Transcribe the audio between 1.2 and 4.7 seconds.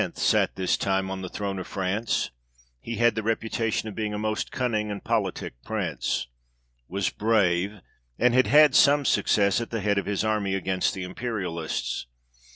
the throne of France: he had the reputation of being a most